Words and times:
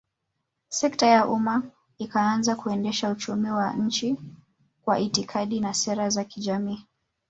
Sekta 0.69 1.07
ya 1.07 1.25
umma 1.27 1.63
ikaanza 1.97 2.55
kuendesha 2.55 3.09
uchumi 3.09 3.49
wa 3.51 3.73
nchi 3.73 4.15
Kwa 4.81 4.99
itikadi 4.99 5.59
na 5.59 5.73
sera 5.73 6.09
za 6.09 6.23
kijamaa 6.23 6.77